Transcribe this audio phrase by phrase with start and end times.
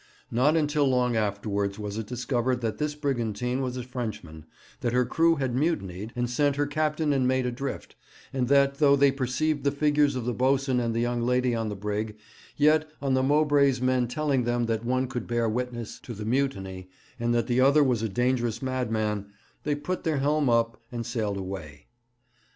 [0.31, 4.47] Not until long afterwards was it discovered that this brigantine was a Frenchman,
[4.79, 7.95] that her crew had mutinied, and sent her captain and mate adrift,
[8.33, 11.69] and that, though they perceived the figures of the boatswain and the young lady on
[11.69, 12.17] the brig,
[12.57, 16.89] yet, on the Mowbray's men telling them that one could bear witness to the mutiny,
[17.19, 19.27] and that the other was a dangerous madman,
[19.65, 21.85] they put their helm up and sailed away.